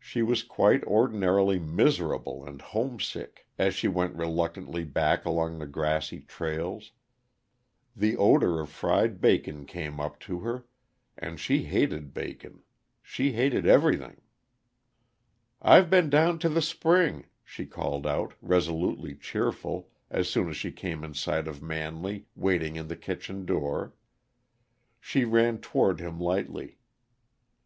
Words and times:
She 0.00 0.22
was 0.22 0.42
quite 0.44 0.82
ordinarily 0.84 1.58
miserable 1.58 2.42
and 2.42 2.62
homesick, 2.62 3.46
as 3.58 3.74
she 3.74 3.86
went 3.86 4.16
reluctantly 4.16 4.82
back 4.82 5.26
along 5.26 5.58
the 5.58 5.66
grassy 5.66 6.20
trails 6.20 6.92
The 7.94 8.16
odor 8.16 8.60
of 8.60 8.70
fried 8.70 9.20
bacon 9.20 9.66
came 9.66 10.00
up 10.00 10.18
to 10.20 10.40
her, 10.40 10.64
and 11.18 11.38
she 11.38 11.64
hated 11.64 12.14
bacon. 12.14 12.62
She 13.02 13.32
hated 13.32 13.66
everything. 13.66 14.22
"I've 15.60 15.90
been 15.90 16.08
to 16.12 16.48
the 16.48 16.62
spring," 16.62 17.26
she 17.44 17.66
called 17.66 18.06
out, 18.06 18.32
resolutely 18.40 19.16
cheerful, 19.16 19.90
as 20.08 20.30
soon 20.30 20.48
as 20.48 20.56
she 20.56 20.72
came 20.72 21.04
in 21.04 21.12
sight 21.12 21.46
of 21.46 21.60
Manley, 21.60 22.24
waiting 22.34 22.76
in 22.76 22.88
the 22.88 22.96
kitchen 22.96 23.44
door; 23.44 23.92
she 24.98 25.26
ran 25.26 25.58
toward 25.60 26.00
him 26.00 26.18
lightly. 26.18 26.78